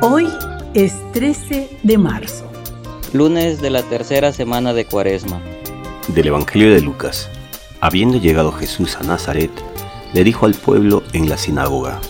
[0.00, 0.28] Hoy
[0.74, 2.44] es 13 de marzo.
[3.12, 5.40] Lunes de la tercera semana de Cuaresma.
[6.08, 7.30] Del Evangelio de Lucas.
[7.80, 9.50] Habiendo llegado Jesús a Nazaret,
[10.12, 12.00] le dijo al pueblo en la sinagoga,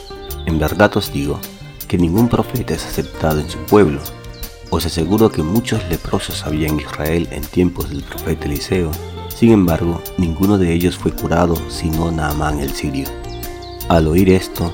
[0.46, 1.40] En verdad os digo
[1.88, 4.00] que ningún profeta es aceptado en su pueblo.
[4.70, 8.90] Os aseguro que muchos leprosos había en Israel en tiempos del profeta Eliseo.
[9.28, 13.06] Sin embargo, ninguno de ellos fue curado sino Naamán el sirio.
[13.88, 14.72] Al oír esto,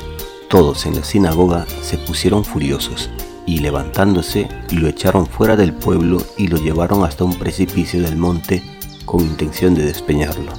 [0.53, 3.09] todos en la sinagoga se pusieron furiosos
[3.47, 8.63] y levantándose lo echaron fuera del pueblo y lo llevaron hasta un precipicio del monte
[9.07, 10.53] con intención de despeñarlo.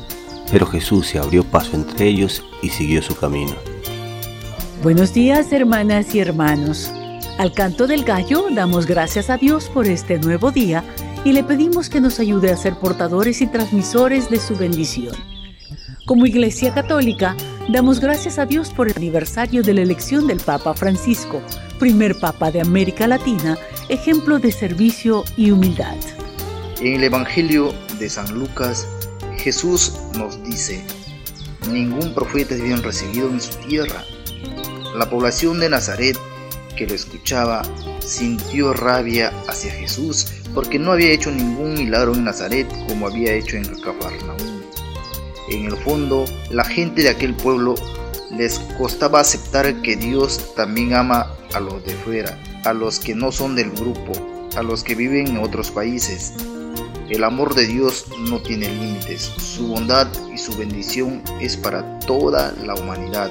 [0.52, 3.54] Pero Jesús se abrió paso entre ellos y siguió su camino.
[4.82, 6.91] Buenos días hermanas y hermanos.
[7.38, 10.84] Al canto del gallo damos gracias a Dios por este nuevo día
[11.23, 15.13] y le pedimos que nos ayude a ser portadores y transmisores de su bendición.
[16.07, 17.38] Como Iglesia Católica,
[17.70, 21.41] damos gracias a Dios por el aniversario de la elección del Papa Francisco,
[21.80, 23.57] primer Papa de América Latina,
[23.90, 25.96] ejemplo de servicio y humildad.
[26.79, 28.88] En el Evangelio de San Lucas,
[29.38, 30.84] Jesús nos dice,
[31.71, 34.04] ningún profeta es bien recibido en su tierra.
[34.95, 36.18] La población de Nazaret
[36.76, 37.63] que lo escuchaba
[37.99, 43.57] sintió rabia hacia Jesús porque no había hecho ningún milagro en Nazaret como había hecho
[43.57, 44.63] en Cafarnaúm.
[45.54, 47.76] En el fondo, la gente de aquel pueblo
[48.32, 53.32] les costaba aceptar que Dios también ama a los de fuera, a los que no
[53.32, 54.13] son del grupo,
[54.57, 56.34] a los que viven en otros países.
[57.07, 62.51] El amor de Dios no tiene límites, su bondad y su bendición es para toda
[62.65, 63.29] la humanidad.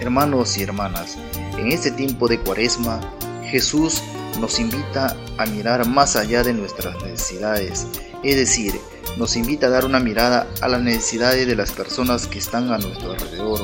[0.00, 1.18] Hermanos y hermanas,
[1.58, 3.00] en este tiempo de cuaresma,
[3.46, 4.00] Jesús
[4.40, 7.88] nos invita a mirar más allá de nuestras necesidades,
[8.22, 8.80] es decir,
[9.16, 12.78] nos invita a dar una mirada a las necesidades de las personas que están a
[12.78, 13.60] nuestro alrededor.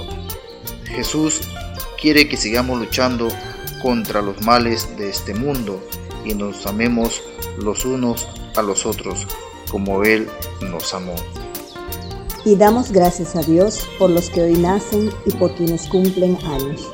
[0.85, 1.41] Jesús
[2.01, 3.29] quiere que sigamos luchando
[3.83, 5.81] contra los males de este mundo
[6.25, 7.23] y nos amemos
[7.59, 9.27] los unos a los otros
[9.71, 10.29] como Él
[10.71, 11.15] nos amó.
[12.45, 16.89] Y damos gracias a Dios por los que hoy nacen y por quienes cumplen años.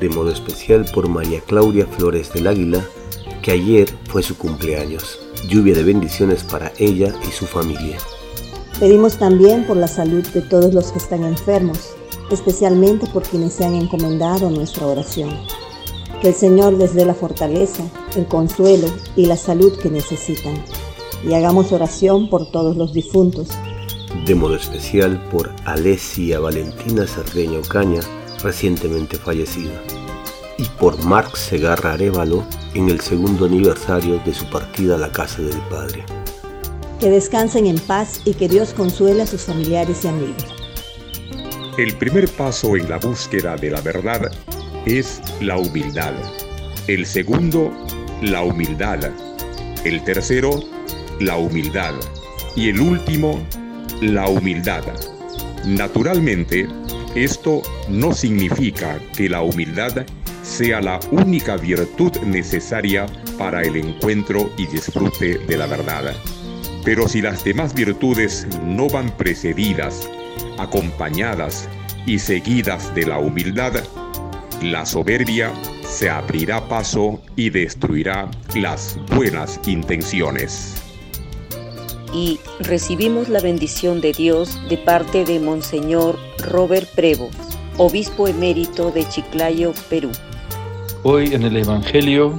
[0.00, 2.84] De modo especial por María Claudia Flores del Águila,
[3.46, 7.96] que ayer fue su cumpleaños lluvia de bendiciones para ella y su familia.
[8.80, 11.94] Pedimos también por la salud de todos los que están enfermos,
[12.32, 15.30] especialmente por quienes se han encomendado nuestra oración.
[16.20, 17.84] Que el Señor les dé la fortaleza,
[18.16, 20.60] el consuelo y la salud que necesitan.
[21.24, 23.50] Y hagamos oración por todos los difuntos.
[24.26, 28.00] De modo especial por Alesia Valentina Cerdeña Ocaña,
[28.42, 29.80] recientemente fallecida.
[30.78, 35.58] Por Marc Segarra Arevalo, en el segundo aniversario de su partida a la casa del
[35.70, 36.04] Padre.
[37.00, 40.44] Que descansen en paz y que Dios consuele a sus familiares y amigos.
[41.78, 44.30] El primer paso en la búsqueda de la verdad
[44.84, 46.12] es la humildad.
[46.88, 47.72] El segundo,
[48.20, 49.00] la humildad.
[49.82, 50.60] El tercero,
[51.20, 51.94] la humildad.
[52.54, 53.42] Y el último,
[54.02, 54.84] la humildad.
[55.64, 56.68] Naturalmente,
[57.14, 60.04] esto no significa que la humildad
[60.56, 63.04] sea la única virtud necesaria
[63.36, 66.14] para el encuentro y disfrute de la verdad.
[66.82, 70.08] Pero si las demás virtudes no van precedidas,
[70.56, 71.68] acompañadas
[72.06, 73.74] y seguidas de la humildad,
[74.62, 75.52] la soberbia
[75.86, 80.74] se abrirá paso y destruirá las buenas intenciones.
[82.14, 87.28] Y recibimos la bendición de Dios de parte de Monseñor Robert Prevo,
[87.76, 90.12] obispo emérito de Chiclayo, Perú.
[91.08, 92.34] Hoy en el Evangelio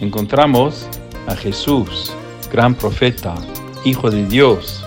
[0.00, 0.88] encontramos
[1.28, 2.12] a Jesús,
[2.52, 3.36] gran profeta,
[3.84, 4.84] Hijo de Dios,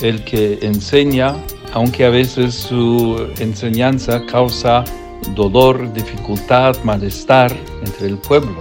[0.00, 1.36] el que enseña,
[1.72, 4.82] aunque a veces su enseñanza causa
[5.36, 8.58] dolor, dificultad, malestar entre el pueblo.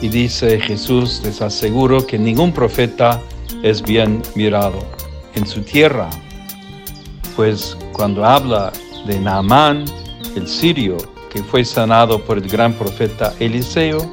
[0.00, 3.20] Y dice Jesús, les aseguro que ningún profeta
[3.62, 4.78] es bien mirado
[5.34, 6.08] en su tierra.
[7.36, 8.72] Pues cuando habla
[9.06, 9.84] de Naamán,
[10.36, 10.96] el sirio,
[11.34, 14.08] que fue sanado por el gran profeta Eliseo,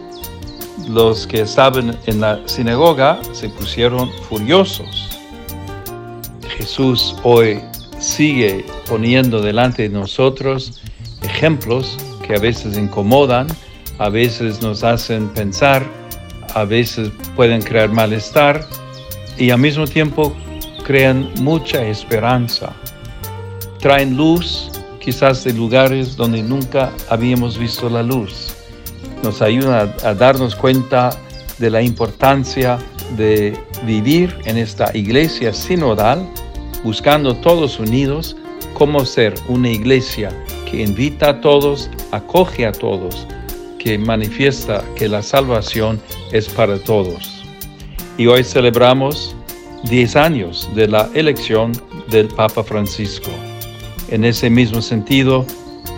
[0.89, 5.19] los que estaban en la sinagoga se pusieron furiosos.
[6.57, 7.61] Jesús hoy
[7.99, 10.81] sigue poniendo delante de nosotros
[11.21, 11.95] ejemplos
[12.25, 13.45] que a veces incomodan,
[13.99, 15.85] a veces nos hacen pensar,
[16.55, 18.65] a veces pueden crear malestar
[19.37, 20.33] y al mismo tiempo
[20.83, 22.73] crean mucha esperanza.
[23.79, 24.70] Traen luz
[25.01, 28.53] quizás de lugares donde nunca habíamos visto la luz.
[29.23, 31.09] Nos ayuda a, darnos cuenta
[31.57, 32.77] de la importancia
[33.17, 36.27] de vivir en esta iglesia sinodal,
[36.83, 38.37] buscando todos unidos
[38.73, 40.29] cómo ser una iglesia
[40.69, 43.27] que invita a todos, acoge a todos,
[43.77, 45.99] que manifiesta que la salvación
[46.31, 47.43] es para todos.
[48.17, 49.35] Y hoy celebramos
[49.83, 51.71] 10 años de la elección
[52.09, 53.31] del Papa Francisco.
[54.11, 55.45] En ese mismo sentido,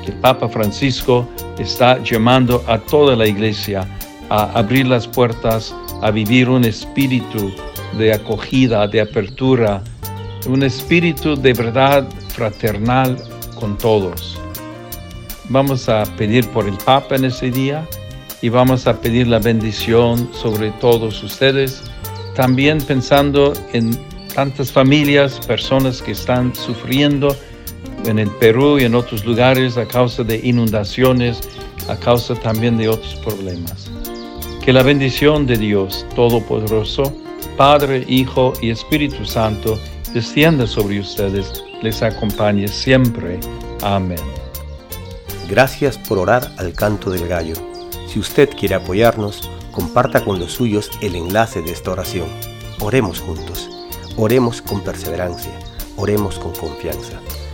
[0.05, 1.27] el Papa Francisco
[1.57, 3.87] está llamando a toda la iglesia
[4.29, 7.51] a abrir las puertas, a vivir un espíritu
[7.97, 9.83] de acogida, de apertura,
[10.47, 13.17] un espíritu de verdad fraternal
[13.59, 14.39] con todos.
[15.49, 17.83] Vamos a pedir por el Papa en ese día
[18.43, 21.81] y vamos a pedir la bendición sobre todos ustedes,
[22.35, 23.97] también pensando en
[24.35, 27.35] tantas familias, personas que están sufriendo
[28.05, 31.41] en el Perú y en otros lugares a causa de inundaciones,
[31.87, 33.89] a causa también de otros problemas.
[34.63, 37.13] Que la bendición de Dios Todopoderoso,
[37.57, 39.77] Padre, Hijo y Espíritu Santo,
[40.13, 43.39] descienda sobre ustedes, les acompañe siempre.
[43.81, 44.19] Amén.
[45.49, 47.55] Gracias por orar al canto del gallo.
[48.07, 52.27] Si usted quiere apoyarnos, comparta con los suyos el enlace de esta oración.
[52.79, 53.69] Oremos juntos.
[54.15, 55.51] Oremos con perseverancia.
[55.97, 57.19] Oremos con confianza.